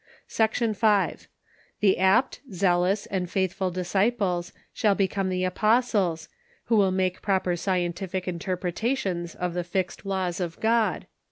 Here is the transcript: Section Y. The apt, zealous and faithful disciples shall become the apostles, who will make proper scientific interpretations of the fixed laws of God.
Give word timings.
Section 0.27 0.75
Y. 0.81 1.15
The 1.79 1.99
apt, 1.99 2.39
zealous 2.51 3.05
and 3.05 3.29
faithful 3.29 3.69
disciples 3.69 4.51
shall 4.73 4.95
become 4.95 5.29
the 5.29 5.43
apostles, 5.43 6.27
who 6.63 6.75
will 6.75 6.89
make 6.89 7.21
proper 7.21 7.55
scientific 7.55 8.27
interpretations 8.27 9.35
of 9.35 9.53
the 9.53 9.63
fixed 9.63 10.03
laws 10.03 10.39
of 10.39 10.59
God. 10.59 11.05